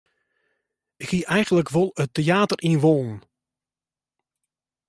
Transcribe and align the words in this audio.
Ik 1.03 1.09
hie 1.13 1.25
eigenlik 1.35 1.69
wol 1.75 1.89
it 2.01 2.13
teater 2.17 2.59
yn 2.69 2.79
wollen. 2.83 3.15